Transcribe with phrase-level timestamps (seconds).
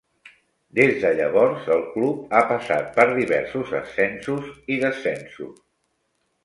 [0.79, 5.55] Des de llavors, el club ha passat per diversos ascensos i descensos.